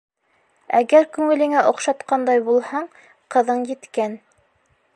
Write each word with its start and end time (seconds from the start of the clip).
Әгәр 0.77 1.03
күңелеңә 1.17 1.61
оҡшатҡандай 1.71 2.41
булһаң, 2.47 2.89
ҡыҙың 3.37 3.63
еткән. 3.75 4.17